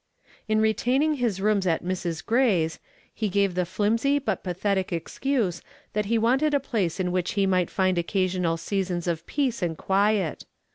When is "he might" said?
7.33-7.69